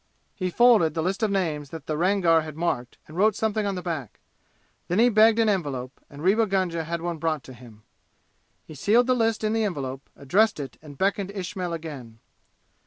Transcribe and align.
He 0.33 0.49
folded 0.49 0.95
the 0.95 1.03
list 1.03 1.21
of 1.21 1.29
names 1.29 1.69
that 1.69 1.85
the 1.85 1.95
Rangar 1.95 2.41
had 2.41 2.57
marked 2.57 2.97
and 3.07 3.15
wrote 3.15 3.35
something 3.35 3.67
on 3.67 3.75
the 3.75 3.83
back. 3.83 4.19
Then 4.87 4.97
he 4.97 5.09
begged 5.09 5.37
an 5.37 5.47
envelope, 5.47 6.01
and 6.09 6.23
Rewa 6.23 6.47
Gunga 6.47 6.85
had 6.85 7.03
one 7.03 7.19
brought 7.19 7.43
to 7.43 7.53
him. 7.53 7.83
He 8.65 8.73
sealed 8.73 9.05
the 9.05 9.13
list 9.13 9.43
in 9.43 9.53
the 9.53 9.63
envelope, 9.63 10.09
addressed 10.15 10.59
it 10.59 10.75
and 10.81 10.97
beckoned 10.97 11.29
Ismail 11.29 11.71
again. 11.71 12.17